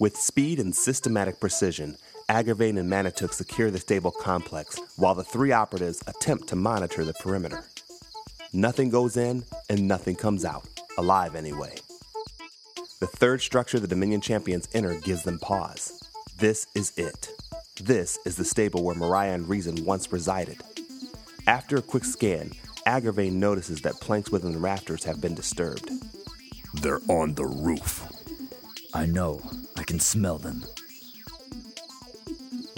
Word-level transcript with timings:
With 0.00 0.16
speed 0.16 0.58
and 0.58 0.74
systematic 0.74 1.38
precision, 1.38 1.96
Agravain 2.28 2.78
and 2.78 2.90
Manituk 2.90 3.32
secure 3.32 3.70
the 3.70 3.78
stable 3.78 4.10
complex 4.10 4.76
while 4.96 5.14
the 5.14 5.22
three 5.22 5.52
operatives 5.52 6.02
attempt 6.06 6.48
to 6.48 6.56
monitor 6.56 7.04
the 7.04 7.14
perimeter. 7.14 7.64
Nothing 8.52 8.90
goes 8.90 9.16
in 9.16 9.44
and 9.70 9.86
nothing 9.86 10.16
comes 10.16 10.44
out, 10.44 10.66
alive 10.98 11.36
anyway. 11.36 11.74
The 13.00 13.06
third 13.06 13.42
structure 13.42 13.78
the 13.78 13.86
Dominion 13.86 14.20
champions 14.20 14.68
enter 14.74 14.98
gives 15.00 15.22
them 15.22 15.38
pause. 15.38 16.02
This 16.38 16.66
is 16.74 16.92
it. 16.96 17.28
This 17.80 18.18
is 18.24 18.36
the 18.36 18.44
stable 18.44 18.82
where 18.82 18.94
Mariah 18.94 19.34
and 19.34 19.48
Rezin 19.48 19.84
once 19.84 20.12
resided. 20.12 20.58
After 21.46 21.76
a 21.76 21.82
quick 21.82 22.04
scan, 22.04 22.52
Agravain 22.86 23.34
notices 23.34 23.80
that 23.82 24.00
planks 24.00 24.30
within 24.30 24.52
the 24.52 24.58
rafters 24.58 25.04
have 25.04 25.20
been 25.20 25.34
disturbed. 25.34 25.90
They're 26.74 27.00
on 27.08 27.34
the 27.34 27.46
roof. 27.46 28.04
I 28.92 29.06
know. 29.06 29.40
I 29.76 29.84
can 29.84 30.00
smell 30.00 30.38
them. 30.38 30.64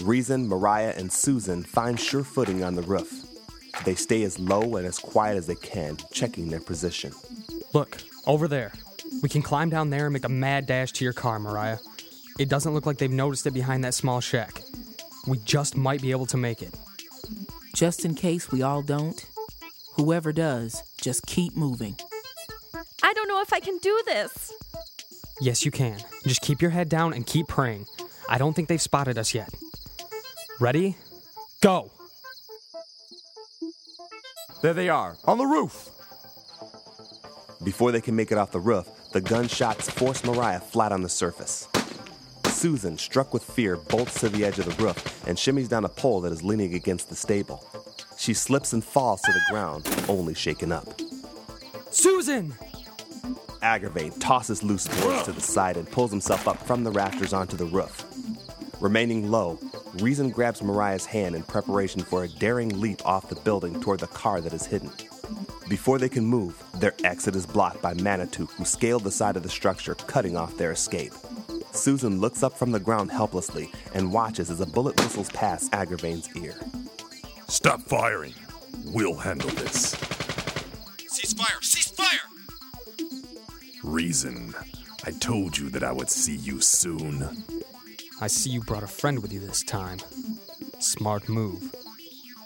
Rezin, 0.02 0.46
Mariah, 0.46 0.92
and 0.96 1.10
Susan 1.10 1.62
find 1.62 1.98
sure 1.98 2.24
footing 2.24 2.62
on 2.62 2.74
the 2.74 2.82
roof. 2.82 3.24
They 3.84 3.94
stay 3.94 4.22
as 4.22 4.38
low 4.38 4.76
and 4.76 4.86
as 4.86 4.98
quiet 4.98 5.36
as 5.36 5.46
they 5.46 5.54
can, 5.54 5.96
checking 6.12 6.48
their 6.48 6.60
position. 6.60 7.12
Look, 7.72 7.98
over 8.26 8.46
there. 8.46 8.72
We 9.22 9.28
can 9.28 9.42
climb 9.42 9.70
down 9.70 9.90
there 9.90 10.06
and 10.06 10.12
make 10.12 10.24
a 10.24 10.28
mad 10.28 10.66
dash 10.66 10.92
to 10.92 11.04
your 11.04 11.14
car, 11.14 11.38
Mariah. 11.38 11.78
It 12.38 12.48
doesn't 12.48 12.74
look 12.74 12.84
like 12.84 12.98
they've 12.98 13.10
noticed 13.10 13.46
it 13.46 13.52
behind 13.52 13.84
that 13.84 13.94
small 13.94 14.20
shack. 14.20 14.62
We 15.26 15.38
just 15.38 15.76
might 15.76 16.02
be 16.02 16.10
able 16.10 16.26
to 16.26 16.36
make 16.36 16.62
it. 16.62 16.74
Just 17.74 18.04
in 18.04 18.14
case 18.14 18.50
we 18.52 18.62
all 18.62 18.82
don't, 18.82 19.24
whoever 19.94 20.32
does, 20.32 20.82
just 21.00 21.26
keep 21.26 21.56
moving. 21.56 21.96
I 23.02 23.12
don't 23.12 23.28
know 23.28 23.40
if 23.40 23.52
I 23.52 23.60
can 23.60 23.78
do 23.78 24.02
this. 24.06 24.52
Yes, 25.40 25.64
you 25.64 25.70
can. 25.70 25.98
Just 26.26 26.40
keep 26.42 26.62
your 26.62 26.70
head 26.70 26.88
down 26.88 27.12
and 27.12 27.26
keep 27.26 27.48
praying. 27.48 27.86
I 28.28 28.38
don't 28.38 28.54
think 28.54 28.68
they've 28.68 28.80
spotted 28.80 29.18
us 29.18 29.34
yet. 29.34 29.52
Ready? 30.60 30.96
Go! 31.60 31.90
There 34.62 34.74
they 34.74 34.88
are, 34.88 35.16
on 35.24 35.38
the 35.38 35.44
roof. 35.44 35.90
Before 37.62 37.92
they 37.92 38.00
can 38.00 38.16
make 38.16 38.32
it 38.32 38.38
off 38.38 38.52
the 38.52 38.60
roof, 38.60 38.86
the 39.12 39.20
gunshots 39.20 39.90
force 39.90 40.24
Mariah 40.24 40.60
flat 40.60 40.92
on 40.92 41.02
the 41.02 41.08
surface. 41.08 41.68
Susan, 42.46 42.96
struck 42.96 43.34
with 43.34 43.42
fear, 43.42 43.76
bolts 43.76 44.20
to 44.20 44.28
the 44.28 44.44
edge 44.44 44.58
of 44.58 44.64
the 44.64 44.82
roof 44.82 45.26
and 45.26 45.36
shimmies 45.36 45.68
down 45.68 45.84
a 45.84 45.88
pole 45.88 46.20
that 46.22 46.32
is 46.32 46.42
leaning 46.42 46.74
against 46.74 47.10
the 47.10 47.14
stable. 47.14 47.62
She 48.24 48.32
slips 48.32 48.72
and 48.72 48.82
falls 48.82 49.20
to 49.20 49.32
the 49.32 49.44
ground, 49.50 49.86
only 50.08 50.32
shaken 50.32 50.72
up. 50.72 50.98
Susan! 51.90 52.54
Agravain 53.60 54.18
tosses 54.18 54.62
loose 54.62 54.88
boards 54.88 55.24
to 55.24 55.32
the 55.32 55.42
side 55.42 55.76
and 55.76 55.86
pulls 55.90 56.10
himself 56.10 56.48
up 56.48 56.56
from 56.66 56.84
the 56.84 56.90
rafters 56.90 57.34
onto 57.34 57.54
the 57.54 57.66
roof. 57.66 58.06
Remaining 58.80 59.30
low, 59.30 59.58
Rezin 59.98 60.30
grabs 60.30 60.62
Mariah's 60.62 61.04
hand 61.04 61.34
in 61.34 61.42
preparation 61.42 62.00
for 62.00 62.24
a 62.24 62.28
daring 62.28 62.80
leap 62.80 63.04
off 63.04 63.28
the 63.28 63.36
building 63.36 63.78
toward 63.82 64.00
the 64.00 64.06
car 64.06 64.40
that 64.40 64.54
is 64.54 64.64
hidden. 64.64 64.90
Before 65.68 65.98
they 65.98 66.08
can 66.08 66.24
move, 66.24 66.64
their 66.76 66.94
exit 67.04 67.36
is 67.36 67.44
blocked 67.44 67.82
by 67.82 67.92
Manitou, 67.92 68.46
who 68.46 68.64
scaled 68.64 69.04
the 69.04 69.10
side 69.10 69.36
of 69.36 69.42
the 69.42 69.50
structure, 69.50 69.96
cutting 69.96 70.34
off 70.34 70.56
their 70.56 70.72
escape. 70.72 71.12
Susan 71.72 72.22
looks 72.22 72.42
up 72.42 72.56
from 72.56 72.72
the 72.72 72.80
ground 72.80 73.10
helplessly 73.10 73.70
and 73.92 74.10
watches 74.10 74.48
as 74.48 74.62
a 74.62 74.66
bullet 74.66 74.98
whistles 74.98 75.28
past 75.28 75.70
Agravain's 75.72 76.34
ear. 76.36 76.54
Stop 77.48 77.82
firing. 77.82 78.34
We'll 78.86 79.14
handle 79.14 79.50
this. 79.50 79.94
Ceasefire! 81.12 81.60
Ceasefire! 81.60 82.20
Rezin. 83.82 84.54
I 85.04 85.10
told 85.12 85.56
you 85.58 85.68
that 85.70 85.84
I 85.84 85.92
would 85.92 86.10
see 86.10 86.36
you 86.36 86.60
soon. 86.60 87.44
I 88.20 88.26
see 88.26 88.50
you 88.50 88.60
brought 88.62 88.82
a 88.82 88.88
friend 88.88 89.20
with 89.20 89.32
you 89.32 89.40
this 89.40 89.62
time. 89.62 89.98
Smart 90.78 91.28
move. 91.28 91.74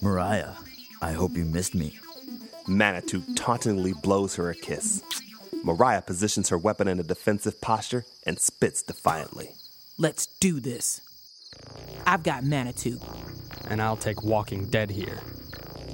Mariah, 0.03 0.53
I 1.01 1.13
hope 1.13 1.37
you 1.37 1.45
missed 1.45 1.75
me. 1.75 1.99
Manitou 2.67 3.23
tauntingly 3.35 3.93
blows 4.03 4.35
her 4.35 4.51
a 4.51 4.55
kiss. 4.55 5.03
Mariah 5.65 6.03
positions 6.03 6.49
her 6.49 6.59
weapon 6.59 6.89
in 6.89 7.01
a 7.01 7.05
defensive 7.05 7.61
posture 7.61 8.05
and 8.27 8.39
spits 8.39 8.83
defiantly. 8.83 9.51
Let's 9.97 10.27
do 10.27 10.61
this. 10.61 11.01
I've 12.07 12.23
got 12.23 12.45
Manitou. 12.45 13.01
And 13.69 13.83
I'll 13.83 13.97
take 13.97 14.23
Walking 14.23 14.67
Dead 14.67 14.91
here. 14.91 15.19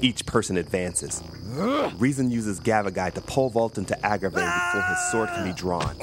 Each 0.01 0.27
person 0.27 0.57
advances. 0.57 1.23
Rezin 1.99 2.31
uses 2.31 2.61
Gavagai 2.61 3.15
to 3.15 3.21
pole 3.21 3.51
vault 3.51 3.79
into 3.79 3.95
Agravain 4.03 4.53
before 4.53 4.83
his 4.83 5.11
sword 5.11 5.29
can 5.31 5.45
be 5.45 5.53
drawn. 5.53 5.95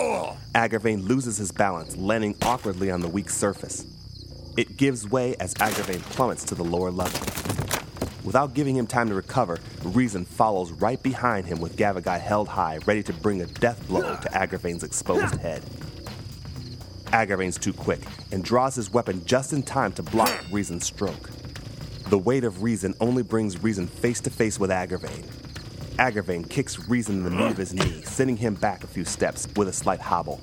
Agravain 0.56 1.07
loses 1.07 1.38
his 1.38 1.51
balance, 1.51 1.95
landing 1.95 2.35
awkwardly 2.41 2.90
on 2.90 3.01
the 3.01 3.07
weak 3.07 3.29
surface. 3.29 3.85
It 4.57 4.78
gives 4.78 5.07
way 5.07 5.35
as 5.40 5.53
Agravain 5.56 6.01
plummets 6.01 6.44
to 6.45 6.56
the 6.56 6.63
lower 6.63 6.91
level. 6.91 7.19
Without 8.23 8.53
giving 8.53 8.75
him 8.75 8.85
time 8.85 9.09
to 9.09 9.16
recover, 9.16 9.57
Rezin 9.84 10.25
follows 10.25 10.72
right 10.72 11.01
behind 11.01 11.45
him 11.47 11.59
with 11.59 11.75
Gavagai 11.75 12.19
held 12.19 12.47
high, 12.47 12.79
ready 12.85 13.03
to 13.03 13.13
bring 13.13 13.41
a 13.41 13.45
death 13.45 13.88
blow 13.88 14.01
to 14.01 14.29
Agravain's 14.29 14.84
exposed 14.84 15.35
head. 15.35 15.63
Agravain's 17.07 17.57
too 17.57 17.73
quick 17.73 18.00
and 18.31 18.44
draws 18.44 18.75
his 18.75 18.91
weapon 18.91 19.23
just 19.25 19.53
in 19.53 19.63
time 19.63 19.91
to 19.94 20.03
block 20.03 20.31
Rezin's 20.51 20.85
stroke. 20.85 21.29
The 22.11 22.17
weight 22.17 22.44
of 22.44 22.61
Rezin 22.61 22.94
only 22.99 23.23
brings 23.23 23.63
Rezin 23.63 23.88
face 23.88 24.19
to 24.19 24.29
face 24.29 24.59
with 24.59 24.69
Agravain. 24.69 25.23
Agravain 25.95 26.44
kicks 26.49 26.77
Rezin 26.89 27.19
in 27.19 27.23
the 27.23 27.29
meat 27.29 27.51
of 27.51 27.55
his 27.55 27.73
knee, 27.73 28.01
sending 28.01 28.35
him 28.35 28.53
back 28.53 28.83
a 28.83 28.88
few 28.88 29.05
steps 29.05 29.47
with 29.55 29.69
a 29.69 29.72
slight 29.72 30.01
hobble. 30.01 30.41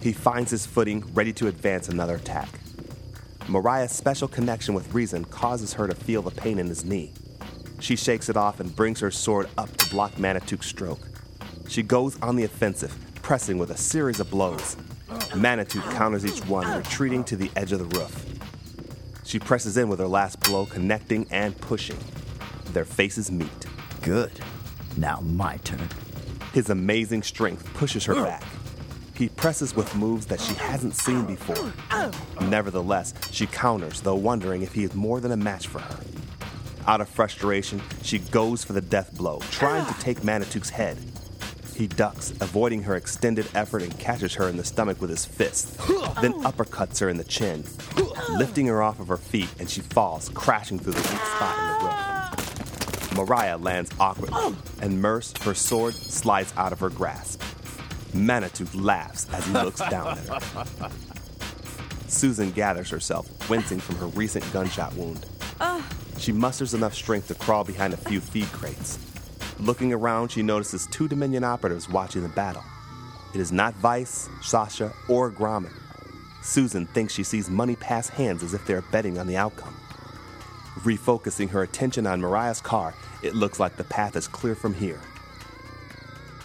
He 0.00 0.12
finds 0.12 0.52
his 0.52 0.64
footing, 0.64 1.02
ready 1.14 1.32
to 1.32 1.48
advance 1.48 1.88
another 1.88 2.14
attack. 2.14 2.48
Mariah's 3.48 3.90
special 3.90 4.28
connection 4.28 4.72
with 4.72 4.94
Rezin 4.94 5.24
causes 5.24 5.72
her 5.72 5.88
to 5.88 5.96
feel 5.96 6.22
the 6.22 6.30
pain 6.30 6.60
in 6.60 6.68
his 6.68 6.84
knee. 6.84 7.12
She 7.80 7.96
shakes 7.96 8.28
it 8.28 8.36
off 8.36 8.60
and 8.60 8.76
brings 8.76 9.00
her 9.00 9.10
sword 9.10 9.48
up 9.58 9.76
to 9.78 9.90
block 9.90 10.16
Manitou's 10.16 10.64
stroke. 10.64 11.08
She 11.66 11.82
goes 11.82 12.22
on 12.22 12.36
the 12.36 12.44
offensive, 12.44 12.96
pressing 13.20 13.58
with 13.58 13.72
a 13.72 13.76
series 13.76 14.20
of 14.20 14.30
blows. 14.30 14.76
Manitou 15.34 15.80
counters 15.80 16.24
each 16.24 16.46
one, 16.46 16.72
retreating 16.78 17.24
to 17.24 17.34
the 17.34 17.50
edge 17.56 17.72
of 17.72 17.80
the 17.80 17.98
roof. 17.98 18.35
She 19.26 19.40
presses 19.40 19.76
in 19.76 19.88
with 19.88 19.98
her 19.98 20.06
last 20.06 20.38
blow, 20.38 20.66
connecting 20.66 21.26
and 21.32 21.60
pushing. 21.60 21.98
Their 22.66 22.84
faces 22.84 23.30
meet. 23.30 23.66
Good. 24.00 24.30
Now 24.96 25.18
my 25.20 25.56
turn. 25.58 25.88
His 26.52 26.70
amazing 26.70 27.24
strength 27.24 27.64
pushes 27.74 28.04
her 28.04 28.14
back. 28.14 28.44
He 29.16 29.28
presses 29.28 29.74
with 29.74 29.92
moves 29.96 30.26
that 30.26 30.40
she 30.40 30.54
hasn't 30.54 30.94
seen 30.94 31.24
before. 31.24 31.72
Nevertheless, 32.40 33.14
she 33.32 33.48
counters, 33.48 34.00
though 34.00 34.14
wondering 34.14 34.62
if 34.62 34.72
he 34.72 34.84
is 34.84 34.94
more 34.94 35.20
than 35.20 35.32
a 35.32 35.36
match 35.36 35.66
for 35.66 35.80
her. 35.80 35.98
Out 36.86 37.00
of 37.00 37.08
frustration, 37.08 37.82
she 38.02 38.20
goes 38.20 38.62
for 38.62 38.74
the 38.74 38.80
death 38.80 39.16
blow, 39.16 39.40
trying 39.50 39.92
to 39.92 40.00
take 40.00 40.20
Manitou's 40.20 40.70
head. 40.70 40.98
He 41.76 41.86
ducks, 41.86 42.30
avoiding 42.40 42.84
her 42.84 42.96
extended 42.96 43.46
effort, 43.54 43.82
and 43.82 43.98
catches 43.98 44.32
her 44.36 44.48
in 44.48 44.56
the 44.56 44.64
stomach 44.64 44.98
with 44.98 45.10
his 45.10 45.26
fist, 45.26 45.76
then 46.22 46.32
oh. 46.34 46.50
uppercuts 46.50 47.00
her 47.00 47.10
in 47.10 47.18
the 47.18 47.24
chin, 47.24 47.64
lifting 48.30 48.66
her 48.68 48.82
off 48.82 48.98
of 48.98 49.08
her 49.08 49.18
feet, 49.18 49.50
and 49.58 49.68
she 49.68 49.82
falls, 49.82 50.30
crashing 50.30 50.78
through 50.78 50.94
the 50.94 51.02
weak 51.02 51.20
spot 51.20 51.58
in 51.58 51.66
the 51.66 51.84
roof. 51.84 53.16
Mariah 53.16 53.58
lands 53.58 53.90
awkwardly, 54.00 54.56
and 54.80 55.02
Merce, 55.02 55.34
her 55.42 55.52
sword, 55.52 55.92
slides 55.92 56.54
out 56.56 56.72
of 56.72 56.80
her 56.80 56.88
grasp. 56.88 57.42
Manitou 58.14 58.66
laughs 58.72 59.26
as 59.34 59.44
he 59.44 59.52
looks 59.52 59.80
down 59.90 60.16
at 60.16 60.26
her. 60.26 60.90
Susan 62.08 62.52
gathers 62.52 62.88
herself, 62.88 63.50
wincing 63.50 63.80
from 63.80 63.96
her 63.96 64.06
recent 64.06 64.50
gunshot 64.50 64.94
wound. 64.94 65.26
Ah. 65.60 65.86
She 66.16 66.32
musters 66.32 66.72
enough 66.72 66.94
strength 66.94 67.28
to 67.28 67.34
crawl 67.34 67.64
behind 67.64 67.92
a 67.92 67.98
few 67.98 68.20
feed 68.20 68.46
crates. 68.46 68.98
Looking 69.58 69.92
around, 69.92 70.30
she 70.30 70.42
notices 70.42 70.86
two 70.86 71.08
Dominion 71.08 71.42
operatives 71.42 71.88
watching 71.88 72.22
the 72.22 72.28
battle. 72.28 72.62
It 73.34 73.40
is 73.40 73.52
not 73.52 73.74
Vice, 73.74 74.28
Sasha, 74.42 74.92
or 75.08 75.30
Gromit. 75.30 75.72
Susan 76.42 76.86
thinks 76.86 77.14
she 77.14 77.24
sees 77.24 77.50
money 77.50 77.74
pass 77.76 78.08
hands 78.08 78.42
as 78.42 78.54
if 78.54 78.66
they 78.66 78.74
are 78.74 78.82
betting 78.82 79.18
on 79.18 79.26
the 79.26 79.36
outcome. 79.36 79.74
Refocusing 80.80 81.48
her 81.50 81.62
attention 81.62 82.06
on 82.06 82.20
Mariah's 82.20 82.60
car, 82.60 82.94
it 83.22 83.34
looks 83.34 83.58
like 83.58 83.76
the 83.76 83.84
path 83.84 84.14
is 84.14 84.28
clear 84.28 84.54
from 84.54 84.74
here. 84.74 85.00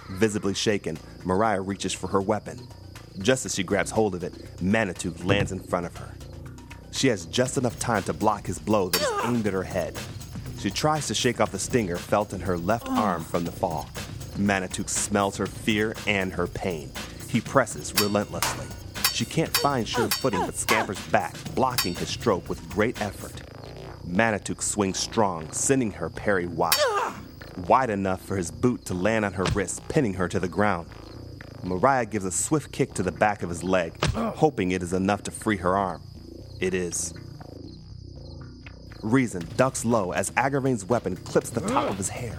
Visibly 0.09 0.53
shaken, 0.53 0.97
Mariah 1.25 1.61
reaches 1.61 1.93
for 1.93 2.07
her 2.07 2.21
weapon. 2.21 2.65
Just 3.19 3.45
as 3.45 3.53
she 3.53 3.63
grabs 3.63 3.91
hold 3.91 4.15
of 4.15 4.23
it, 4.23 4.61
Manitou 4.61 5.13
lands 5.23 5.51
in 5.51 5.59
front 5.59 5.85
of 5.85 5.95
her. 5.97 6.15
She 6.91 7.07
has 7.07 7.25
just 7.25 7.57
enough 7.57 7.77
time 7.77 8.03
to 8.03 8.13
block 8.13 8.45
his 8.45 8.57
blow 8.57 8.89
that 8.89 9.01
is 9.01 9.25
aimed 9.25 9.47
at 9.47 9.53
her 9.53 9.63
head. 9.63 9.97
She 10.61 10.69
tries 10.69 11.07
to 11.07 11.15
shake 11.15 11.41
off 11.41 11.51
the 11.51 11.57
stinger 11.57 11.97
felt 11.97 12.33
in 12.33 12.41
her 12.41 12.55
left 12.55 12.87
oh. 12.87 12.95
arm 12.95 13.23
from 13.23 13.45
the 13.45 13.51
fall. 13.51 13.89
Manitou 14.37 14.83
smells 14.87 15.37
her 15.37 15.47
fear 15.47 15.95
and 16.05 16.31
her 16.33 16.45
pain. 16.45 16.91
He 17.27 17.41
presses 17.41 17.93
relentlessly. 17.99 18.67
She 19.11 19.25
can't 19.25 19.55
find 19.57 19.87
sure 19.87 20.05
oh, 20.05 20.09
footing 20.09 20.41
but 20.41 20.49
oh, 20.49 20.51
scampers 20.51 20.99
back, 21.07 21.35
blocking 21.55 21.95
his 21.95 22.09
stroke 22.09 22.47
with 22.47 22.69
great 22.69 23.01
effort. 23.01 23.33
Manitou 24.05 24.55
swings 24.59 24.99
strong, 24.99 25.51
sending 25.51 25.91
her 25.91 26.09
parry 26.09 26.45
wide. 26.45 26.75
Ah! 26.77 27.19
wide 27.67 27.89
enough 27.89 28.21
for 28.21 28.37
his 28.37 28.51
boot 28.51 28.85
to 28.85 28.93
land 28.93 29.25
on 29.25 29.33
her 29.33 29.45
wrist, 29.55 29.87
pinning 29.87 30.13
her 30.13 30.27
to 30.27 30.39
the 30.39 30.47
ground. 30.47 30.87
Mariah 31.63 32.05
gives 32.05 32.25
a 32.25 32.31
swift 32.31 32.71
kick 32.71 32.93
to 32.93 33.03
the 33.03 33.11
back 33.11 33.43
of 33.43 33.49
his 33.49 33.63
leg, 33.63 33.93
hoping 34.13 34.71
it 34.71 34.83
is 34.83 34.93
enough 34.93 35.23
to 35.23 35.31
free 35.31 35.57
her 35.57 35.75
arm. 35.75 36.01
It 36.59 36.73
is. 36.73 37.13
Rezin 39.03 39.43
ducks 39.57 39.83
low 39.83 40.11
as 40.11 40.31
Agravain's 40.31 40.85
weapon 40.85 41.15
clips 41.15 41.49
the 41.49 41.61
top 41.61 41.89
of 41.89 41.97
his 41.97 42.09
hair. 42.09 42.37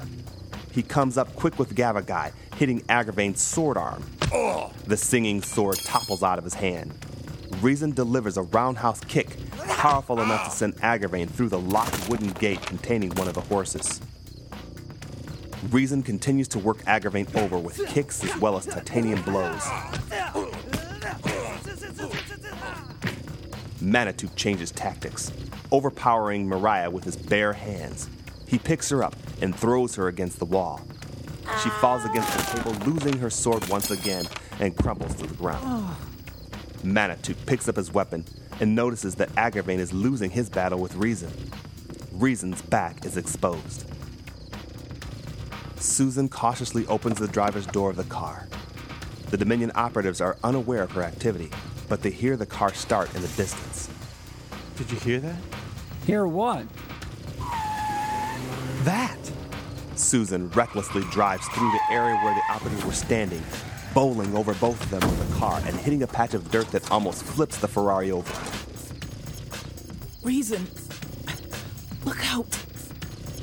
He 0.72 0.82
comes 0.82 1.18
up 1.18 1.34
quick 1.34 1.58
with 1.58 1.74
Gavagai, 1.74 2.32
hitting 2.56 2.80
Agravain's 2.82 3.40
sword 3.40 3.76
arm. 3.76 4.04
The 4.86 4.96
singing 4.96 5.42
sword 5.42 5.78
topples 5.78 6.22
out 6.22 6.38
of 6.38 6.44
his 6.44 6.54
hand. 6.54 6.92
Rezin 7.60 7.92
delivers 7.92 8.36
a 8.36 8.42
roundhouse 8.42 9.00
kick, 9.00 9.36
powerful 9.68 10.20
enough 10.22 10.44
to 10.44 10.50
send 10.50 10.76
Agravain 10.76 11.28
through 11.28 11.50
the 11.50 11.58
locked 11.58 12.08
wooden 12.08 12.30
gate 12.32 12.62
containing 12.62 13.10
one 13.10 13.28
of 13.28 13.34
the 13.34 13.40
horses. 13.42 14.00
Rezin 15.70 16.02
continues 16.02 16.48
to 16.48 16.58
work 16.58 16.78
Agravain 16.84 17.32
over 17.36 17.58
with 17.58 17.86
kicks 17.88 18.24
as 18.24 18.36
well 18.38 18.56
as 18.56 18.66
titanium 18.66 19.20
blows. 19.22 19.68
Manitou 23.80 24.28
changes 24.36 24.70
tactics, 24.70 25.32
overpowering 25.72 26.46
Mariah 26.46 26.90
with 26.90 27.02
his 27.02 27.16
bare 27.16 27.54
hands. 27.54 28.08
He 28.46 28.58
picks 28.58 28.90
her 28.90 29.02
up 29.02 29.16
and 29.40 29.56
throws 29.56 29.94
her 29.96 30.06
against 30.06 30.38
the 30.38 30.44
wall. 30.44 30.82
She 31.62 31.70
falls 31.70 32.04
against 32.04 32.36
the 32.36 32.56
table, 32.56 32.72
losing 32.86 33.18
her 33.18 33.30
sword 33.30 33.66
once 33.68 33.90
again, 33.90 34.26
and 34.60 34.76
crumbles 34.76 35.14
to 35.16 35.26
the 35.26 35.34
ground. 35.34 35.96
Manitou 36.84 37.34
picks 37.46 37.68
up 37.68 37.76
his 37.76 37.92
weapon 37.92 38.24
and 38.60 38.74
notices 38.74 39.14
that 39.16 39.30
Agravain 39.30 39.78
is 39.78 39.92
losing 39.92 40.30
his 40.30 40.50
battle 40.50 40.78
with 40.78 40.94
Rezin. 40.94 41.32
Rezin's 42.12 42.60
back 42.62 43.04
is 43.06 43.16
exposed. 43.16 43.86
Susan 45.76 46.28
cautiously 46.28 46.86
opens 46.86 47.18
the 47.18 47.26
driver's 47.26 47.66
door 47.66 47.90
of 47.90 47.96
the 47.96 48.04
car. 48.04 48.46
The 49.30 49.36
Dominion 49.36 49.72
operatives 49.74 50.20
are 50.20 50.36
unaware 50.44 50.82
of 50.82 50.92
her 50.92 51.02
activity, 51.02 51.50
but 51.88 52.02
they 52.02 52.10
hear 52.10 52.36
the 52.36 52.46
car 52.46 52.72
start 52.74 53.12
in 53.14 53.22
the 53.22 53.28
distance. 53.28 53.88
Did 54.76 54.90
you 54.90 54.98
hear 54.98 55.20
that? 55.20 55.36
Hear 56.06 56.26
what? 56.26 56.66
That! 58.82 59.18
Susan 59.94 60.48
recklessly 60.50 61.02
drives 61.12 61.46
through 61.48 61.70
the 61.70 61.80
area 61.92 62.16
where 62.16 62.34
the 62.34 62.42
operatives 62.52 62.84
were 62.84 62.92
standing, 62.92 63.42
bowling 63.94 64.34
over 64.34 64.54
both 64.54 64.82
of 64.82 64.90
them 64.90 65.08
with 65.08 65.28
the 65.28 65.36
car 65.36 65.62
and 65.64 65.76
hitting 65.76 66.02
a 66.02 66.06
patch 66.06 66.34
of 66.34 66.50
dirt 66.50 66.68
that 66.72 66.90
almost 66.90 67.22
flips 67.22 67.58
the 67.58 67.68
Ferrari 67.68 68.10
over. 68.10 68.32
Rezin. 70.24 70.66
Look 72.04 72.32
out. 72.32 72.58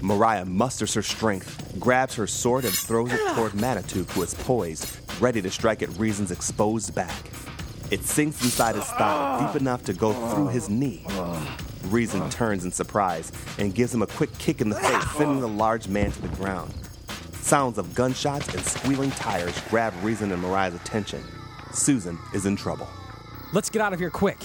Mariah 0.02 0.46
musters 0.46 0.94
her 0.96 1.02
strength, 1.02 1.76
grabs 1.80 2.16
her 2.16 2.28
sword, 2.28 2.66
and 2.66 2.74
throws 2.74 3.14
it 3.14 3.36
toward 3.36 3.54
Manitou, 3.54 4.04
who 4.04 4.22
is 4.22 4.34
poised, 4.34 4.98
ready 5.22 5.42
to 5.42 5.50
strike 5.50 5.82
at 5.82 5.90
Rezin's 5.98 6.32
exposed 6.32 6.94
back. 6.94 7.32
It 7.92 8.04
sinks 8.04 8.44
inside 8.44 8.76
his 8.76 8.86
thigh, 8.86 9.46
deep 9.46 9.60
enough 9.60 9.84
to 9.86 9.94
go 9.94 10.14
through 10.34 10.50
his 10.50 10.70
knee. 10.70 11.06
Rezin 11.86 12.30
turns 12.30 12.64
in 12.64 12.72
surprise 12.72 13.32
and 13.58 13.74
gives 13.74 13.94
him 13.94 14.04
a 14.04 14.08
quick 14.08 14.36
kick 14.38 14.62
in 14.62 14.70
the 14.70 14.76
face, 14.76 15.12
sending 15.12 15.40
the 15.40 15.48
large 15.48 15.88
man 15.88 16.12
to 16.12 16.22
the 16.22 16.28
ground. 16.30 16.72
Sounds 17.34 17.80
of 17.80 17.96
gunshots 17.96 18.54
and 18.54 18.64
squealing 18.64 19.10
tires 19.12 19.60
grab 19.70 19.94
Rezin 20.04 20.32
and 20.32 20.42
Mariah's 20.42 20.76
attention. 20.76 21.24
Susan 21.72 22.20
is 22.32 22.46
in 22.46 22.56
trouble. 22.56 22.88
Let's 23.54 23.72
get 23.72 23.82
out 23.82 23.92
of 23.92 24.00
here 24.00 24.12
quick. 24.12 24.38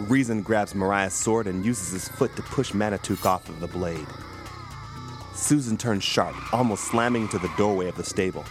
Rezin 0.00 0.42
grabs 0.42 0.74
Mariah's 0.74 1.14
sword 1.14 1.46
and 1.46 1.64
uses 1.64 1.92
his 1.92 2.08
foot 2.08 2.34
to 2.34 2.42
push 2.42 2.72
Manitouk 2.72 3.24
off 3.24 3.48
of 3.48 3.60
the 3.60 3.68
blade. 3.68 4.06
Susan 5.34 5.76
turns 5.76 6.02
sharp, 6.02 6.34
almost 6.52 6.84
slamming 6.90 7.22
into 7.22 7.38
the 7.38 7.50
doorway 7.56 7.86
of 7.86 7.96
the 7.96 8.02
stable. 8.02 8.44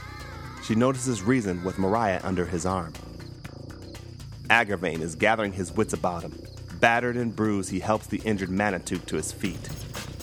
She 0.64 0.76
notices 0.76 1.22
Rezin 1.22 1.62
with 1.64 1.78
Mariah 1.78 2.22
under 2.24 2.46
his 2.46 2.66
arm. 2.66 2.94
Agravain 4.50 5.02
is 5.02 5.16
gathering 5.16 5.54
his 5.54 5.72
wits 5.72 5.94
about 5.94 6.24
him. 6.24 6.38
Battered 6.80 7.18
and 7.18 7.36
bruised, 7.36 7.72
he 7.72 7.80
helps 7.80 8.08
the 8.08 8.20
injured 8.20 8.50
Manitouk 8.50 9.06
to 9.08 9.16
his 9.16 9.32
feet. 9.32 9.62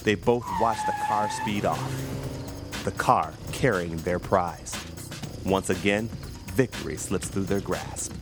They 0.03 0.15
both 0.15 0.45
watch 0.61 0.77
the 0.85 0.93
car 1.07 1.29
speed 1.29 1.65
off. 1.65 2.83
The 2.85 2.91
car 2.91 3.33
carrying 3.51 3.97
their 3.97 4.19
prize. 4.19 4.73
Once 5.45 5.69
again, 5.69 6.07
victory 6.53 6.95
slips 6.95 7.27
through 7.27 7.45
their 7.45 7.59
grasp. 7.59 8.13